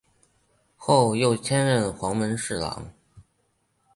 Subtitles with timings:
[0.75, 2.91] 后又迁任黄门侍郎。